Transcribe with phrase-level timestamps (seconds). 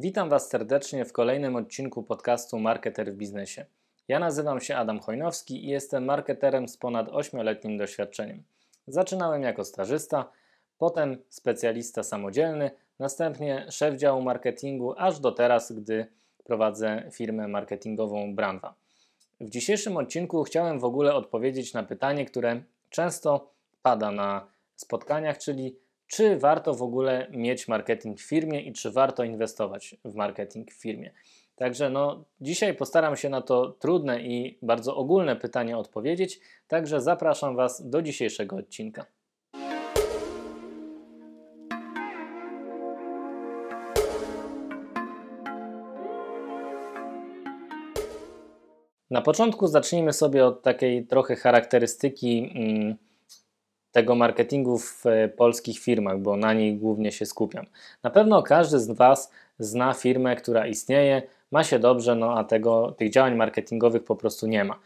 [0.00, 3.66] Witam Was serdecznie w kolejnym odcinku podcastu Marketer w biznesie.
[4.08, 8.42] Ja nazywam się Adam Chojnowski i jestem marketerem z ponad 8-letnim doświadczeniem.
[8.86, 10.30] Zaczynałem jako stażysta,
[10.78, 16.06] potem specjalista samodzielny, następnie szef działu marketingu, aż do teraz, gdy
[16.44, 18.74] prowadzę firmę marketingową Brandwa.
[19.40, 23.50] W dzisiejszym odcinku chciałem w ogóle odpowiedzieć na pytanie, które często
[23.82, 24.46] pada na
[24.76, 25.76] spotkaniach, czyli
[26.08, 30.82] czy warto w ogóle mieć marketing w firmie i czy warto inwestować w marketing w
[30.82, 31.12] firmie.
[31.56, 37.56] Także no, dzisiaj postaram się na to trudne i bardzo ogólne pytanie odpowiedzieć, także zapraszam
[37.56, 39.06] Was do dzisiejszego odcinka.
[49.10, 52.52] Na początku zacznijmy sobie od takiej trochę charakterystyki.
[52.54, 53.07] Mm,
[53.92, 57.66] tego marketingu w e, polskich firmach, bo na niej głównie się skupiam.
[58.02, 62.94] Na pewno każdy z Was zna firmę, która istnieje, ma się dobrze, no a tego,
[62.98, 64.78] tych działań marketingowych po prostu nie ma.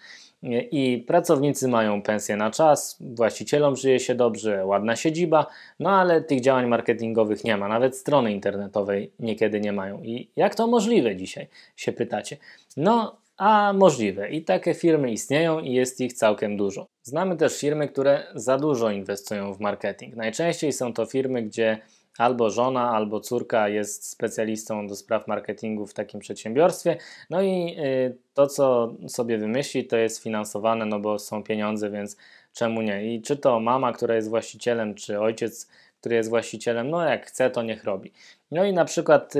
[0.70, 5.46] I pracownicy mają pensję na czas, właścicielom żyje się dobrze, ładna siedziba,
[5.80, 10.02] no ale tych działań marketingowych nie ma, nawet strony internetowej niekiedy nie mają.
[10.02, 12.36] I jak to możliwe dzisiaj, się pytacie?
[12.76, 14.30] No, a możliwe.
[14.30, 16.86] I takie firmy istnieją i jest ich całkiem dużo.
[17.02, 20.16] Znamy też firmy, które za dużo inwestują w marketing.
[20.16, 21.78] Najczęściej są to firmy, gdzie
[22.18, 26.96] albo żona, albo córka jest specjalistą do spraw marketingu w takim przedsiębiorstwie.
[27.30, 32.16] No i y, to, co sobie wymyśli, to jest finansowane, no bo są pieniądze, więc
[32.52, 33.14] czemu nie?
[33.14, 35.68] I czy to mama, która jest właścicielem, czy ojciec,
[36.00, 38.12] który jest właścicielem, no jak chce, to niech robi.
[38.50, 39.34] No i na przykład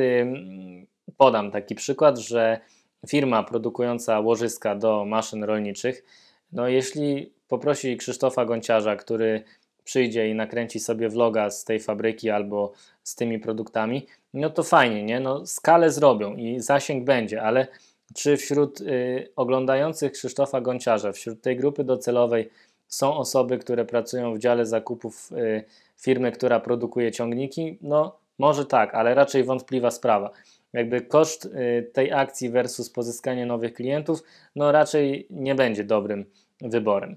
[1.17, 2.61] podam taki przykład, że
[3.09, 6.05] firma produkująca łożyska do maszyn rolniczych,
[6.53, 9.45] no jeśli poprosi Krzysztofa Gonciarza, który
[9.85, 15.03] przyjdzie i nakręci sobie vloga z tej fabryki albo z tymi produktami, no to fajnie,
[15.03, 15.21] nie?
[15.21, 17.67] No, skalę zrobią i zasięg będzie, ale
[18.15, 22.51] czy wśród y, oglądających Krzysztofa Gonciarza, wśród tej grupy docelowej
[22.89, 25.65] są osoby, które pracują w dziale zakupów y,
[25.97, 27.79] firmy, która produkuje ciągniki?
[27.81, 30.31] No, może tak, ale raczej wątpliwa sprawa
[30.73, 34.23] jakby koszt y, tej akcji versus pozyskanie nowych klientów,
[34.57, 36.25] no raczej nie będzie dobrym
[36.61, 37.17] wyborem.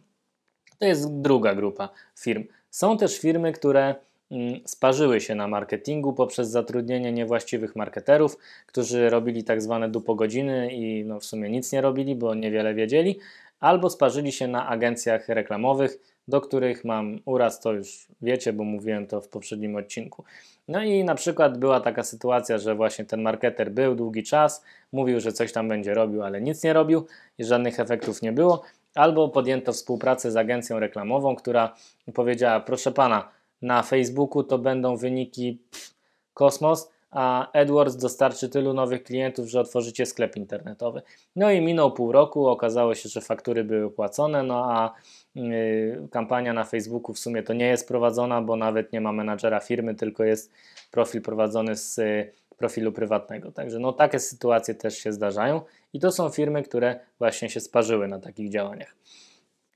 [0.80, 1.90] To jest druga grupa
[2.20, 2.44] firm.
[2.70, 3.96] Są też firmy, które
[4.32, 11.06] mm, sparzyły się na marketingu poprzez zatrudnienie niewłaściwych marketerów, którzy robili tak zwane dupogodziny i
[11.06, 13.20] no w sumie nic nie robili, bo niewiele wiedzieli,
[13.60, 19.08] albo sparzyli się na agencjach reklamowych, do których mam uraz, to już wiecie, bo mówiłem
[19.08, 20.24] to w poprzednim odcinku.
[20.68, 25.20] No i na przykład była taka sytuacja, że właśnie ten marketer był długi czas, mówił,
[25.20, 27.06] że coś tam będzie robił, ale nic nie robił
[27.38, 28.62] i żadnych efektów nie było.
[28.96, 31.76] Albo podjęto współpracę z agencją reklamową, która
[32.14, 33.30] powiedziała: Proszę pana,
[33.62, 35.94] na Facebooku to będą wyniki pff,
[36.34, 41.02] kosmos, a AdWords dostarczy tylu nowych klientów, że otworzycie sklep internetowy.
[41.36, 44.94] No i minął pół roku, okazało się, że faktury były płacone, no a
[45.36, 49.60] yy, kampania na Facebooku w sumie to nie jest prowadzona, bo nawet nie ma menadżera
[49.60, 50.52] firmy, tylko jest
[50.92, 53.52] profil prowadzony z yy, profilu prywatnego.
[53.52, 55.62] Także no takie sytuacje też się zdarzają
[55.94, 58.96] i to są firmy, które właśnie się sparzyły na takich działaniach.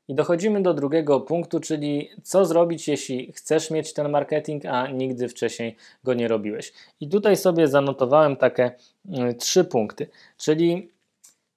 [0.10, 5.28] I dochodzimy do drugiego punktu, czyli co zrobić, jeśli chcesz mieć ten marketing, a nigdy
[5.28, 6.74] wcześniej go nie robiłeś.
[7.00, 8.72] I tutaj sobie zanotowałem takie
[9.06, 10.90] y, trzy punkty, czyli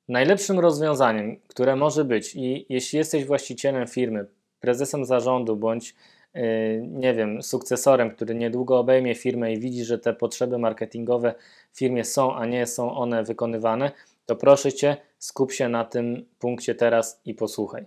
[0.09, 4.27] najlepszym rozwiązaniem, które może być, i jeśli jesteś właścicielem firmy,
[4.61, 5.95] prezesem zarządu bądź
[6.37, 6.41] y,
[6.89, 11.35] nie wiem, sukcesorem, który niedługo obejmie firmę i widzi, że te potrzeby marketingowe
[11.73, 13.91] w firmie są, a nie są one wykonywane,
[14.27, 17.87] to proszę cię, skup się na tym punkcie teraz i posłuchaj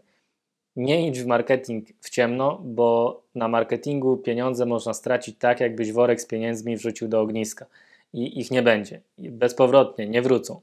[0.76, 6.22] nie idź w marketing w ciemno, bo na marketingu pieniądze można stracić tak, jakbyś worek
[6.22, 7.66] z pieniędzmi wrzucił do ogniska
[8.14, 9.02] i ich nie będzie.
[9.18, 10.62] Bezpowrotnie, nie wrócą.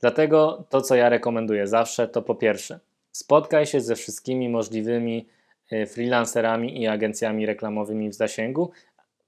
[0.00, 2.80] Dlatego to, co ja rekomenduję zawsze, to po pierwsze,
[3.12, 5.26] spotkaj się ze wszystkimi możliwymi
[5.72, 8.70] y, freelancerami i agencjami reklamowymi w zasięgu.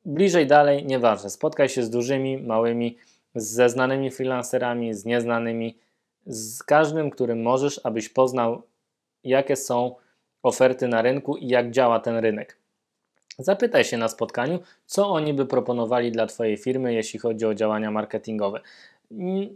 [0.05, 1.31] Bliżej dalej, nieważne.
[1.31, 2.97] Spotkaj się z dużymi, małymi,
[3.35, 5.79] ze znanymi freelancerami, z nieznanymi,
[6.27, 8.63] z każdym, którym możesz, abyś poznał
[9.25, 9.95] jakie są
[10.43, 12.59] oferty na rynku i jak działa ten rynek.
[13.39, 17.91] Zapytaj się na spotkaniu, co oni by proponowali dla Twojej firmy, jeśli chodzi o działania
[17.91, 18.61] marketingowe.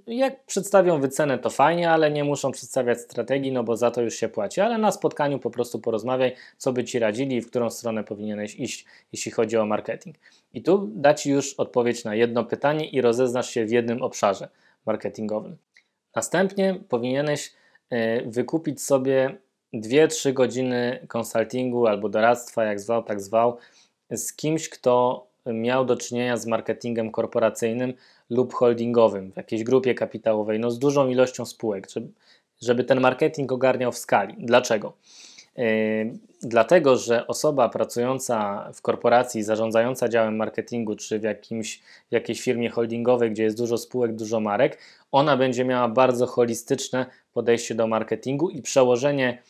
[0.06, 4.15] Jak przedstawią wycenę, to fajnie, ale nie muszą przedstawiać strategii, no bo za to już
[4.15, 4.61] się płaci.
[4.61, 8.55] Ale na spotkaniu po prostu porozmawiaj, co by ci radzili i w którą stronę powinieneś
[8.55, 10.17] iść, jeśli chodzi o marketing.
[10.55, 14.49] I tu da ci już odpowiedź na jedno pytanie i rozeznasz się w jednym obszarze
[14.87, 15.56] marketingowym.
[16.14, 17.53] Następnie powinieneś
[17.91, 19.38] e, wykupić sobie
[19.75, 23.56] 2-3 godziny konsultingu albo doradztwa, jak zwał, tak zwał,
[24.11, 27.94] z kimś, kto miał do czynienia z marketingiem korporacyjnym
[28.31, 31.88] lub holdingowym, w jakiejś grupie kapitałowej, no z dużą ilością spółek,
[32.62, 34.35] żeby, ten marketing ogarniał w skali.
[34.38, 34.93] Dlaczego?
[35.56, 35.65] Yy,
[36.43, 41.79] dlatego, że osoba pracująca w korporacji, zarządzająca działem marketingu, czy w, jakimś,
[42.09, 44.79] w jakiejś firmie holdingowej, gdzie jest dużo spółek, dużo marek,
[45.12, 49.43] ona będzie miała bardzo holistyczne podejście do marketingu i przełożenie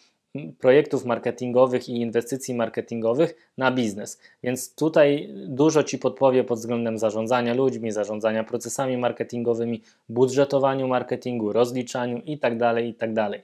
[0.58, 4.20] projektów marketingowych i inwestycji marketingowych na biznes.
[4.42, 12.22] Więc tutaj dużo Ci podpowie pod względem zarządzania ludźmi, zarządzania procesami marketingowymi, budżetowaniu marketingu, rozliczaniu
[12.24, 12.58] itd.
[12.58, 13.14] Tak itd.
[13.14, 13.40] Tak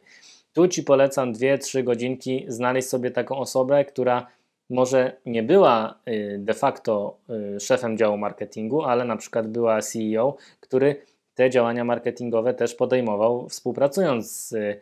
[0.55, 4.27] tu Ci polecam 2-3 godzinki znaleźć sobie taką osobę, która
[4.71, 7.17] może nie była y, de facto
[7.57, 10.97] y, szefem działu marketingu, ale na przykład była CEO, który
[11.35, 14.81] te działania marketingowe też podejmował współpracując z y,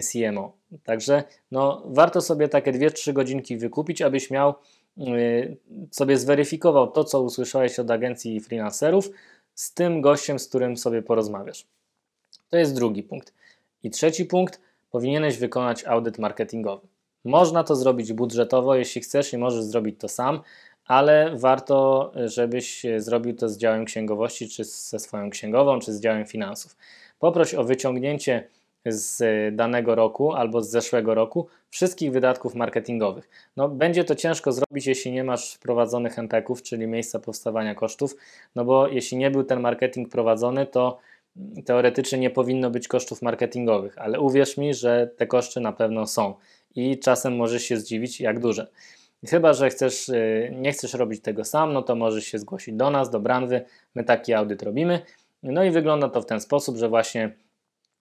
[0.00, 0.61] CMO.
[0.84, 4.54] Także no, warto sobie takie 2-3 godzinki wykupić, abyś miał
[5.90, 9.10] sobie zweryfikował to, co usłyszałeś od agencji freelancerów
[9.54, 11.66] z tym gościem, z którym sobie porozmawiasz.
[12.50, 13.34] To jest drugi punkt.
[13.82, 14.60] I trzeci punkt–
[14.90, 16.86] powinieneś wykonać audyt marketingowy.
[17.24, 20.40] Można to zrobić budżetowo, jeśli chcesz i możesz zrobić to sam,
[20.86, 26.26] ale warto, żebyś zrobił to z działem księgowości, czy ze swoją księgową, czy z działem
[26.26, 26.76] finansów.
[27.18, 28.48] Poproś o wyciągnięcie
[28.86, 29.22] z
[29.56, 33.28] danego roku albo z zeszłego roku wszystkich wydatków marketingowych.
[33.56, 38.16] No, będzie to ciężko zrobić, jeśli nie masz wprowadzonych MPK-ów, czyli miejsca powstawania kosztów,
[38.54, 40.98] no bo jeśli nie był ten marketing prowadzony, to
[41.64, 46.34] teoretycznie nie powinno być kosztów marketingowych, ale uwierz mi, że te koszty na pewno są
[46.74, 48.66] i czasem możesz się zdziwić, jak duże.
[49.26, 52.90] Chyba, że chcesz, y, nie chcesz robić tego sam, no to możesz się zgłosić do
[52.90, 53.64] nas, do Branwy,
[53.94, 55.02] my taki audyt robimy.
[55.42, 57.36] No i wygląda to w ten sposób, że właśnie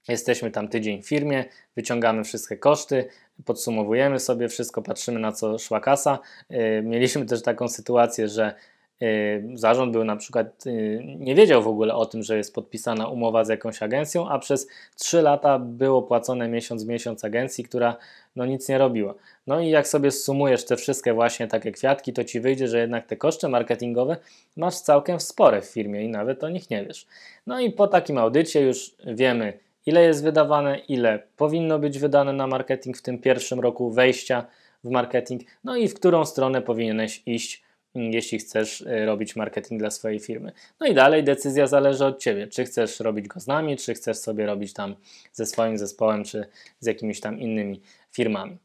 [0.08, 1.46] jesteśmy tam tydzień w firmie,
[1.76, 3.08] wyciągamy wszystkie koszty,
[3.46, 6.20] podsumowujemy sobie wszystko, patrzymy na co szła kasa.
[6.52, 8.56] Y, mieliśmy też taką sytuację, że
[9.02, 13.08] Y, zarząd był na przykład, y, nie wiedział w ogóle o tym, że jest podpisana
[13.08, 17.98] umowa z jakąś agencją, a przez 3 lata było płacone miesiąc w miesiąc agencji, która
[18.36, 19.14] no nic nie robiła.
[19.48, 23.08] No i jak sobie sumujesz te wszystkie właśnie takie kwiatki, to ci wyjdzie, że jednak
[23.08, 24.18] te koszty marketingowe
[24.58, 27.08] masz całkiem spore w firmie i nawet o nich nie wiesz.
[27.48, 29.54] No i po takim audycie już wiemy,
[29.86, 34.46] ile jest wydawane, ile powinno być wydane na marketing w tym pierwszym roku wejścia
[34.84, 37.64] w marketing, no i w którą stronę powinieneś iść
[37.96, 40.52] jeśli chcesz e, robić marketing dla swojej firmy.
[40.80, 44.18] No i dalej decyzja zależy od Ciebie, czy chcesz robić go z nami, czy chcesz
[44.18, 44.96] sobie robić tam
[45.34, 46.46] ze swoim zespołem, czy
[46.80, 47.82] z jakimiś tam innymi
[48.12, 48.58] firmami.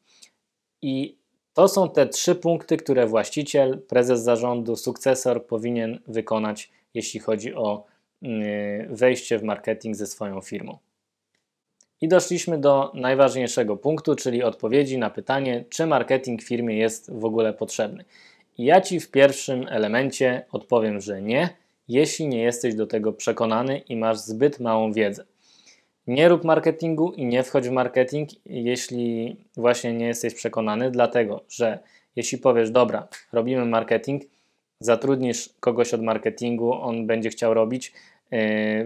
[0.82, 1.16] I
[1.54, 7.84] to są te trzy punkty, które właściciel, prezes zarządu, sukcesor powinien wykonać, jeśli chodzi o
[8.22, 10.78] mm, wejście w marketing ze swoją firmą.
[12.00, 17.52] I doszliśmy do najważniejszego punktu, czyli odpowiedzi na pytanie, czy marketing firmie jest w ogóle
[17.52, 18.04] potrzebny.
[18.58, 21.48] Ja Ci w pierwszym elemencie odpowiem, że nie,
[21.88, 25.24] jeśli nie jesteś do tego przekonany i masz zbyt małą wiedzę.
[26.06, 31.78] Nie rób marketingu i nie wchodź w marketing, jeśli właśnie nie jesteś przekonany, dlatego że
[32.16, 34.22] jeśli powiesz, dobra, robimy marketing,
[34.80, 37.92] zatrudnisz kogoś od marketingu, on będzie chciał robić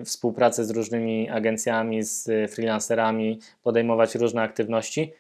[0.05, 5.13] współpracę z różnymi agencjami, z freelancerami, podejmować różne aktywności,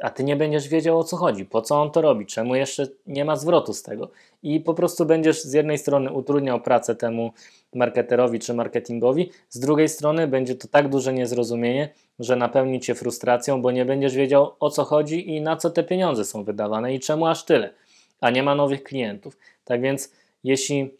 [0.00, 2.86] a ty nie będziesz wiedział o co chodzi, po co on to robi, czemu jeszcze
[3.06, 4.10] nie ma zwrotu z tego.
[4.42, 7.32] I po prostu będziesz z jednej strony utrudniał pracę temu
[7.74, 11.88] marketerowi czy marketingowi, z drugiej strony będzie to tak duże niezrozumienie,
[12.18, 15.84] że napełni cię frustracją, bo nie będziesz wiedział o co chodzi i na co te
[15.84, 17.74] pieniądze są wydawane i czemu aż tyle,
[18.20, 19.38] a nie ma nowych klientów.
[19.64, 20.12] Tak więc,
[20.44, 20.90] jeśli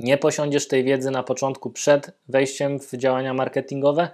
[0.00, 4.08] nie posiądziesz tej wiedzy na początku przed wejściem w działania marketingowe,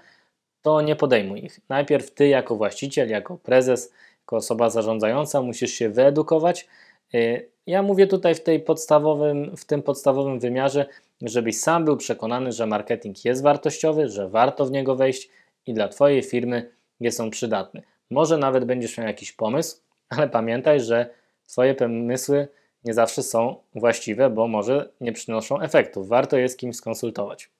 [0.63, 1.61] to nie podejmuj ich.
[1.69, 6.69] Najpierw ty, jako właściciel, jako prezes, jako osoba zarządzająca, musisz się wyedukować.
[7.15, 10.87] Y, ja mówię tutaj w, tej podstawowym, w tym podstawowym wymiarze,
[11.23, 15.31] żebyś sam był przekonany, że marketing jest wartościowy, że warto w niego wejść
[15.67, 17.83] i dla Twojej firmy jest on przydatny.
[18.11, 21.11] Może nawet będziesz miał jakiś pomysł, ale pamiętaj, że
[21.47, 22.49] Twoje pomysły
[22.87, 26.09] nie zawsze są właściwe, bo może nie przynoszą efektów.
[26.09, 27.51] Warto je z kimś skonsultować.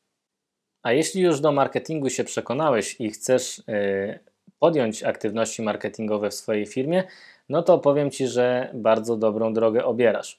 [0.83, 4.19] A jeśli już do marketingu się przekonałeś i chcesz y,
[4.59, 7.05] podjąć aktywności marketingowe w swojej firmie,
[7.49, 10.39] no to powiem Ci, że bardzo dobrą drogę obierasz.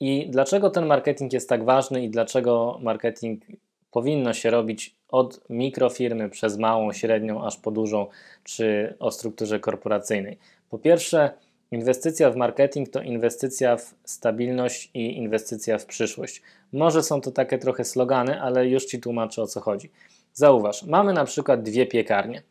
[0.00, 3.42] I dlaczego ten marketing jest tak ważny i dlaczego marketing
[3.90, 8.06] powinno się robić od mikrofirmy przez małą, średnią, aż po dużą,
[8.44, 10.38] czy o strukturze korporacyjnej?
[10.70, 11.30] Po pierwsze,
[11.70, 16.42] Inwestycja w marketing to inwestycja w stabilność i inwestycja w przyszłość.
[16.72, 19.90] Może są to takie trochę slogany, ale już Ci tłumaczę o co chodzi.
[20.32, 22.42] Zauważ, mamy na przykład dwie piekarnie.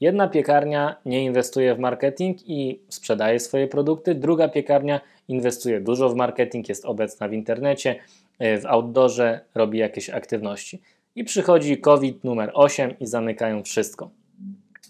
[0.00, 6.14] Jedna piekarnia nie inwestuje w marketing i sprzedaje swoje produkty, druga piekarnia inwestuje dużo w
[6.14, 7.96] marketing, jest obecna w internecie,
[8.40, 10.82] w outdoorze, robi jakieś aktywności.
[11.14, 14.10] I przychodzi COVID numer 8 i zamykają wszystko.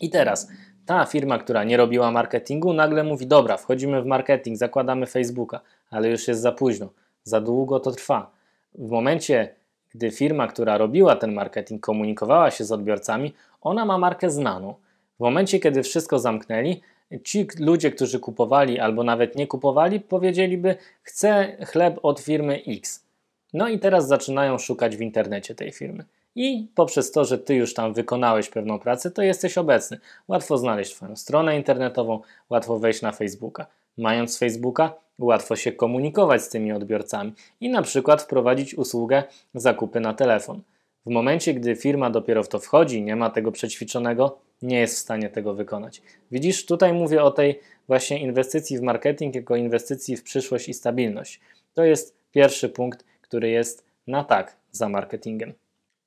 [0.01, 0.49] I teraz
[0.89, 6.09] ta firma, która nie robiła marketingu, nagle mówi: Dobra, wchodzimy w marketing, zakładamy Facebooka, ale
[6.09, 6.89] już jest za późno,
[7.25, 8.31] za długo to trwa.
[8.75, 9.55] W momencie,
[9.95, 14.75] gdy firma, która robiła ten marketing, komunikowała się z odbiorcami, ona ma markę znaną.
[15.17, 16.81] W momencie, kiedy wszystko zamknęli,
[17.25, 23.05] ci ludzie, którzy kupowali albo nawet nie kupowali, powiedzieliby: Chcę chleb od firmy X.
[23.53, 26.05] No i teraz zaczynają szukać w internecie tej firmy.
[26.41, 29.99] I poprzez to, że ty już tam wykonałeś pewną pracę, to jesteś obecny.
[30.29, 33.67] Łatwo znaleźć Twoją stronę internetową, łatwo wejść na Facebooka.
[33.97, 39.23] Mając Facebooka, łatwo się komunikować z tymi odbiorcami i na przykład wprowadzić usługę
[39.55, 40.63] zakupy na telefon.
[41.07, 44.99] W momencie, gdy firma dopiero w to wchodzi, nie ma tego przećwiczonego, nie jest w
[44.99, 46.03] stanie tego wykonać.
[46.31, 51.41] Widzisz, tutaj mówię o tej właśnie inwestycji w marketing jako inwestycji w przyszłość i stabilność.
[51.75, 55.55] To jest pierwszy punkt, który jest na tak za marketingiem.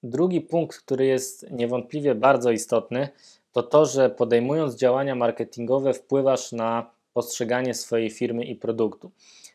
[0.03, 3.09] Drugi punkt, który jest niewątpliwie bardzo istotny,
[3.51, 9.11] to to, że podejmując działania marketingowe wpływasz na postrzeganie swojej firmy i produktu.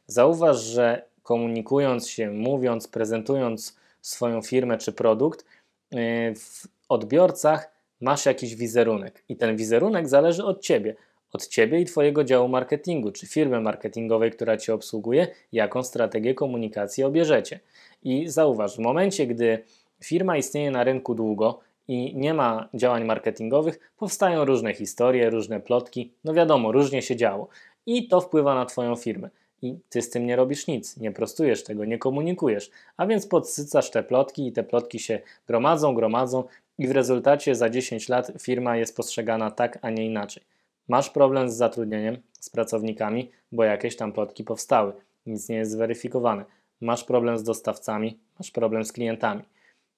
[0.06, 5.44] Zauważ, że komunikując się, mówiąc, prezentując swoją firmę czy produkt,
[5.90, 5.98] yy,
[6.34, 10.96] w odbiorcach masz jakiś wizerunek i ten wizerunek zależy od ciebie.
[11.32, 17.04] Od ciebie i Twojego działu marketingu, czy firmy marketingowej, która Cię obsługuje, jaką strategię komunikacji
[17.04, 17.60] obierzecie.
[18.02, 19.62] I zauważ, w momencie, gdy
[20.04, 26.12] firma istnieje na rynku długo i nie ma działań marketingowych, powstają różne historie, różne plotki.
[26.24, 27.48] No wiadomo, różnie się działo.
[27.86, 29.30] I to wpływa na Twoją firmę.
[29.62, 33.90] I ty z tym nie robisz nic, nie prostujesz tego, nie komunikujesz, a więc podsycasz
[33.90, 36.44] te plotki i te plotki się gromadzą, gromadzą
[36.78, 40.42] i w rezultacie za 10 lat firma jest postrzegana tak, a nie inaczej.
[40.88, 44.92] Masz problem z zatrudnieniem, z pracownikami, bo jakieś tam plotki powstały,
[45.26, 46.44] nic nie jest zweryfikowane.
[46.80, 49.42] Masz problem z dostawcami, masz problem z klientami.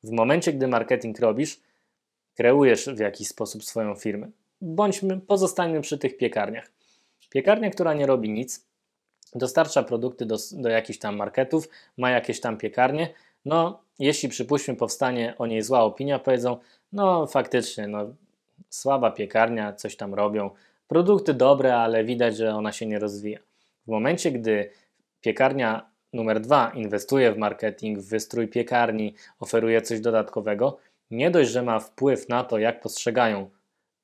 [0.02, 1.60] W momencie, gdy marketing robisz,
[2.36, 4.30] kreujesz w jakiś sposób swoją firmę.
[4.60, 6.70] Bądźmy, pozostańmy przy tych piekarniach.
[7.30, 8.66] Piekarnia, która nie robi nic,
[9.34, 13.14] dostarcza produkty do, do jakichś tam marketów, ma jakieś tam piekarnie.
[13.44, 16.56] No, jeśli przypuśćmy powstanie o niej zła opinia, powiedzą,
[16.92, 18.14] no faktycznie, no
[18.68, 20.50] słaba piekarnia, coś tam robią,
[20.88, 23.38] produkty dobre, ale widać, że ona się nie rozwija.
[23.86, 24.70] W momencie, gdy
[25.20, 30.78] piekarnia numer dwa inwestuje w marketing, w wystrój piekarni, oferuje coś dodatkowego,
[31.10, 33.50] nie dość, że ma wpływ na to, jak postrzegają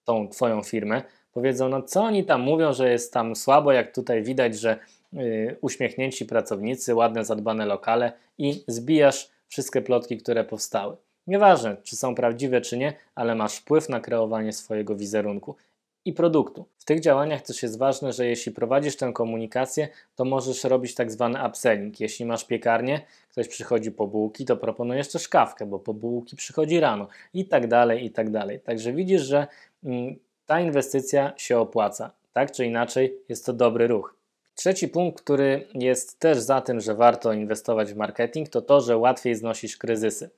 [0.05, 4.23] tą Twoją firmę, powiedzą, no co oni tam mówią, że jest tam słabo, jak tutaj
[4.23, 4.79] widać, że
[5.13, 10.97] yy, uśmiechnięci pracownicy, ładne, zadbane lokale i zbijasz wszystkie plotki, które powstały.
[11.27, 15.57] Nieważne, czy są prawdziwe, czy nie, ale masz wpływ na kreowanie swojego wizerunku
[16.05, 16.67] i produktu.
[16.79, 21.13] W tych działaniach też jest ważne, że jeśli prowadzisz tę komunikację, to możesz robić tak
[21.13, 22.01] zwany upselling.
[22.01, 26.81] Jeśli masz piekarnię, ktoś przychodzi po bułki, to proponujesz też kawkę, bo po bułki przychodzi
[26.81, 28.61] rano i tak dalej, i tak dalej.
[28.61, 29.47] Także widzisz, że
[29.85, 32.11] mm, ta inwestycja się opłaca.
[32.33, 34.15] Tak czy inaczej, jest to dobry ruch.
[34.55, 38.97] Trzeci punkt, który jest też za tym, że warto inwestować w marketing, to to, że
[38.97, 40.31] łatwiej znosisz kryzysy.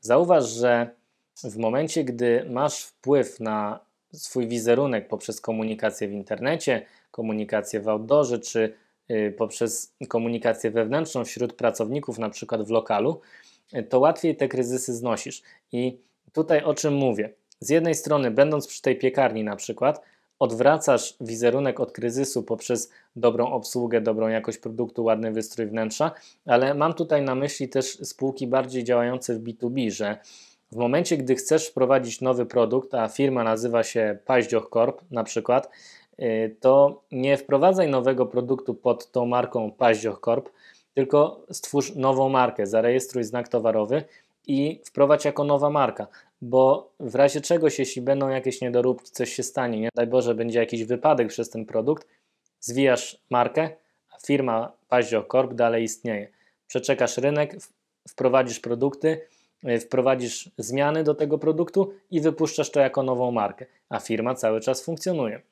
[0.00, 0.90] Zauważ, że
[1.44, 8.38] w momencie, gdy masz wpływ na swój wizerunek poprzez komunikację w internecie, komunikację w outdoorze,
[8.38, 8.74] czy
[9.10, 13.20] y, poprzez komunikację wewnętrzną wśród pracowników, na przykład w lokalu,
[13.74, 15.42] y, to łatwiej te kryzysy znosisz.
[15.72, 15.98] I
[16.32, 17.32] tutaj o czym mówię?
[17.60, 20.02] Z jednej strony, będąc przy tej piekarni na przykład,
[20.38, 26.10] odwracasz wizerunek od kryzysu poprzez dobrą obsługę, dobrą jakość produktu, ładny wystrój wnętrza,
[26.46, 30.18] ale mam tutaj na myśli też spółki bardziej działające w B2B, że
[30.72, 35.70] w momencie, gdy chcesz wprowadzić nowy produkt, a firma nazywa się Paździoch Corp na przykład,
[36.18, 40.48] y, to nie wprowadzaj nowego produktu pod tą marką Paździoch Corp,
[40.94, 44.04] tylko stwórz nową markę, zarejestruj znak towarowy
[44.46, 46.06] i wprowadź jako nowa marka,
[46.40, 50.58] bo w razie czegoś, jeśli będą jakieś niedoróbki, coś się stanie, nie daj Boże, będzie
[50.58, 52.06] jakiś wypadek przez ten produkt,
[52.60, 53.70] zwijasz markę,
[54.10, 56.28] a firma Paździoch Corp dalej istnieje.
[56.66, 57.56] Przeczekasz rynek,
[58.08, 59.20] wprowadzisz produkty,
[59.80, 64.84] wprowadzisz zmiany do tego produktu i wypuszczasz to jako nową markę, a firma cały czas
[64.84, 65.42] funkcjonuje.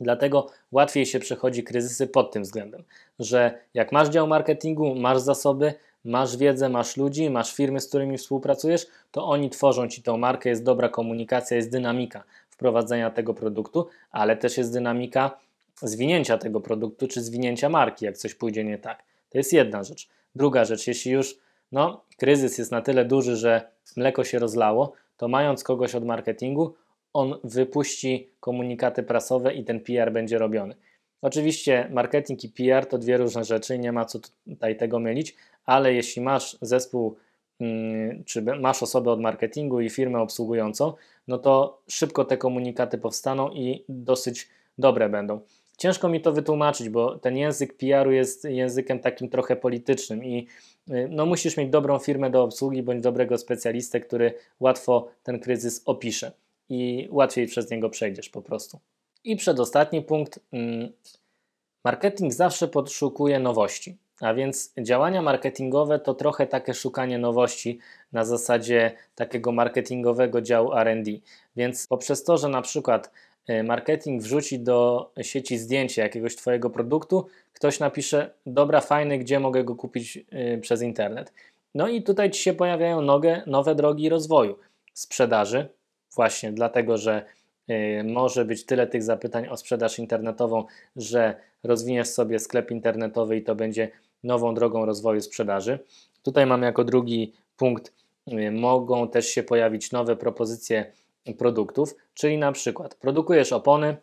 [0.00, 2.84] Dlatego łatwiej się przechodzi kryzysy pod tym względem,
[3.18, 5.74] że jak masz dział marketingu, masz zasoby,
[6.04, 10.48] masz wiedzę, masz ludzi, masz firmy, z którymi współpracujesz, to oni tworzą ci tą markę,
[10.48, 15.38] jest dobra komunikacja, jest dynamika wprowadzenia tego produktu, ale też jest dynamika
[15.82, 19.02] zwinięcia tego produktu czy zwinięcia marki, jak coś pójdzie nie tak.
[19.30, 20.08] To jest jedna rzecz.
[20.34, 21.38] Druga rzecz, jeśli już
[21.74, 26.74] no, kryzys jest na tyle duży, że mleko się rozlało, to mając kogoś od marketingu,
[27.12, 30.74] on wypuści komunikaty prasowe i ten PR będzie robiony.
[31.22, 35.94] Oczywiście marketing i PR to dwie różne rzeczy, nie ma co tutaj tego mylić, ale
[35.94, 37.16] jeśli masz zespół
[37.60, 40.92] mm, czy masz osobę od marketingu i firmę obsługującą,
[41.28, 45.40] no to szybko te komunikaty powstaną i dosyć dobre będą.
[45.76, 50.46] Ciężko mi to wytłumaczyć, bo ten język PR-u jest językiem takim trochę politycznym i
[50.90, 55.82] y, no, musisz mieć dobrą firmę do obsługi bądź dobrego specjalistę, który łatwo ten kryzys
[55.84, 56.32] opisze
[56.68, 58.78] i łatwiej przez niego przejdziesz po prostu.
[59.24, 60.40] I przedostatni punkt.
[60.52, 60.92] Mm,
[61.84, 63.96] marketing zawsze poszukuje nowości.
[64.20, 67.78] A więc działania marketingowe to trochę takie szukanie nowości
[68.12, 71.10] na zasadzie takiego marketingowego działu RD.
[71.56, 73.10] Więc poprzez to, że na przykład
[73.64, 79.74] marketing wrzuci do sieci zdjęcie jakiegoś Twojego produktu, ktoś napisze: Dobra, fajny, gdzie mogę go
[79.74, 81.32] kupić e, przez internet.
[81.74, 84.58] No i tutaj Ci się pojawiają nowe, nowe drogi rozwoju
[84.92, 85.68] sprzedaży,
[86.14, 87.24] właśnie dlatego, że
[87.68, 90.64] e, może być tyle tych zapytań o sprzedaż internetową,
[90.96, 93.90] że rozwiniesz sobie sklep internetowy i to będzie
[94.24, 95.78] nową drogą rozwoju sprzedaży.
[96.22, 97.92] Tutaj mamy jako drugi punkt,
[98.52, 100.92] mogą też się pojawić nowe propozycje
[101.38, 103.96] produktów, czyli na przykład produkujesz opony,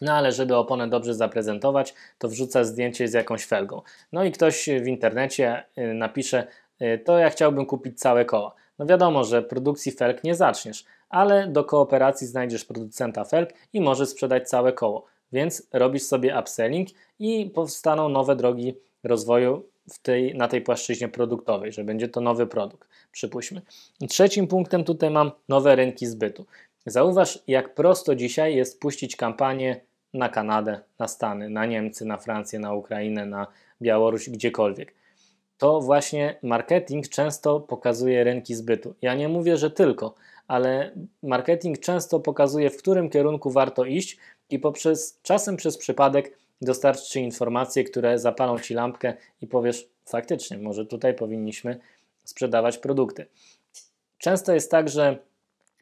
[0.00, 3.82] no ale żeby oponę dobrze zaprezentować, to wrzuca zdjęcie z jakąś felgą.
[4.12, 6.46] No i ktoś w internecie y, napisze,
[6.82, 8.54] y, to ja chciałbym kupić całe koła.
[8.78, 14.08] No wiadomo, że produkcji felg nie zaczniesz, ale do kooperacji znajdziesz producenta felg i możesz
[14.08, 15.04] sprzedać całe koło.
[15.32, 16.88] Więc robisz sobie upselling
[17.18, 18.74] i powstaną nowe drogi
[19.04, 23.62] rozwoju w tej, na tej płaszczyźnie produktowej, że będzie to nowy produkt, przypuśćmy.
[24.00, 26.46] I trzecim punktem tutaj mam nowe rynki zbytu.
[26.86, 29.80] Zauważ, jak prosto dzisiaj jest puścić kampanię
[30.14, 33.46] na Kanadę, na Stany, na Niemcy, na Francję, na Ukrainę, na
[33.82, 34.94] Białoruś, gdziekolwiek.
[35.58, 38.94] To właśnie marketing często pokazuje rynki zbytu.
[39.02, 40.14] Ja nie mówię, że tylko,
[40.48, 40.90] ale
[41.22, 44.18] marketing często pokazuje, w którym kierunku warto iść
[44.50, 50.58] i poprzez czasem przez przypadek dostarczy Ci informacje, które zapalą Ci lampkę i powiesz, faktycznie,
[50.58, 51.80] może tutaj powinniśmy
[52.24, 53.26] sprzedawać produkty.
[54.18, 55.18] Często jest tak, że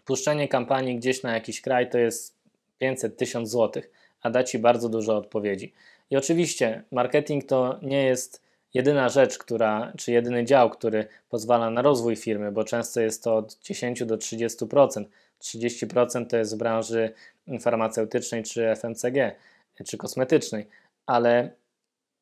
[0.04, 2.34] puszczenie kampanii gdzieś na jakiś kraj to jest
[2.82, 3.82] 500-1000 zł,
[4.22, 5.72] a da Ci bardzo dużo odpowiedzi.
[6.10, 8.42] I oczywiście marketing to nie jest
[8.74, 13.36] jedyna rzecz, która, czy jedyny dział, który pozwala na rozwój firmy, bo często jest to
[13.36, 15.04] od 10 do 30%.
[15.42, 17.12] 30% to jest w branży
[17.60, 19.36] farmaceutycznej czy FMCG
[19.84, 20.66] czy kosmetycznej,
[21.06, 21.50] ale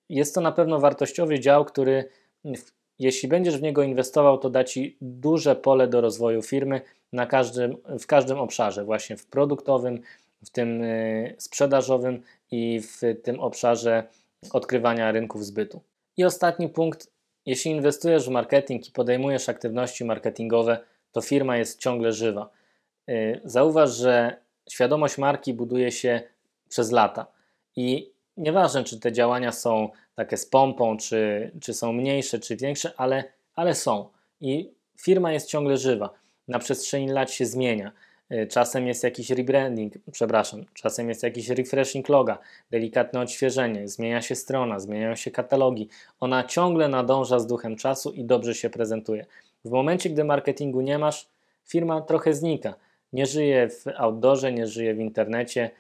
[0.09, 2.09] jest to na pewno wartościowy dział, który
[2.99, 6.81] jeśli będziesz w niego inwestował, to da Ci duże pole do rozwoju firmy
[7.13, 10.01] na każdym, w każdym obszarze, właśnie w produktowym,
[10.45, 14.05] w tym y, sprzedażowym i w tym obszarze
[14.53, 15.81] odkrywania rynków zbytu.
[16.17, 17.11] I ostatni punkt,
[17.47, 20.79] jeśli inwestujesz w marketing i podejmujesz aktywności marketingowe,
[21.13, 22.51] to firma jest ciągle żywa.
[23.09, 24.37] Y, zauważ, że
[24.71, 26.21] świadomość marki buduje się
[26.69, 27.27] przez lata.
[27.77, 32.93] I nieważne, czy te działania są takie z pompą, czy, czy są mniejsze, czy większe,
[32.97, 34.09] ale, ale są.
[34.41, 36.11] I firma jest ciągle żywa.
[36.49, 37.93] Na przestrzeni lat się zmienia.
[38.33, 42.39] Y, czasem jest jakiś rebranding, przepraszam, czasem jest jakiś refreshing loga,
[42.71, 45.89] delikatne odświeżenie, zmienia się strona, zmieniają się katalogi.
[46.21, 49.27] Ona ciągle nadąża z duchem czasu i dobrze się prezentuje.
[49.65, 51.29] W momencie, gdy marketingu nie masz,
[51.65, 52.75] firma trochę znika.
[53.13, 55.71] Nie żyje w outdoorze, nie żyje w internecie,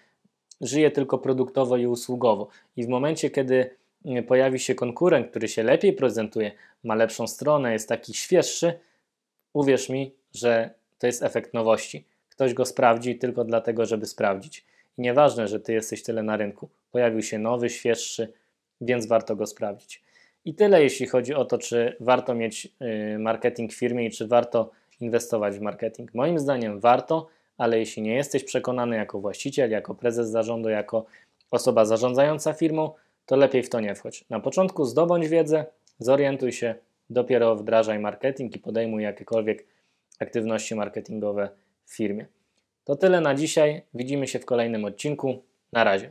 [0.60, 2.48] żyje tylko produktowo i usługowo.
[2.76, 3.70] I w momencie, kiedy
[4.04, 6.52] mm, pojawi się konkurent, który się lepiej prezentuje,
[6.84, 8.78] ma lepszą stronę, jest taki świeższy,
[9.52, 12.04] uwierz mi, że to jest efekt nowości.
[12.28, 14.64] Ktoś go sprawdzi tylko dlatego, żeby sprawdzić.
[14.98, 16.68] I nieważne, że ty jesteś tyle na rynku.
[16.92, 18.32] Pojawił się nowy, świeższy,
[18.80, 20.02] więc warto go sprawdzić.
[20.44, 22.68] I tyle, jeśli chodzi o to, czy warto mieć
[23.14, 26.14] y, marketing w firmie i czy warto inwestować w marketing.
[26.14, 31.06] Moim zdaniem warto, ale jeśli nie jesteś przekonany jako właściciel, jako prezes zarządu, jako
[31.50, 32.90] osoba zarządzająca firmą,
[33.26, 34.24] to lepiej w to nie wchodź.
[34.30, 35.64] Na początku zdobądź wiedzę,
[35.98, 36.74] zorientuj się,
[37.10, 39.66] dopiero wdrażaj marketing i podejmuj jakiekolwiek
[40.20, 41.48] aktywności marketingowe
[41.84, 42.26] w firmie.
[42.84, 43.82] To tyle na dzisiaj.
[43.94, 45.42] Widzimy się w kolejnym odcinku.
[45.72, 46.10] Na razie.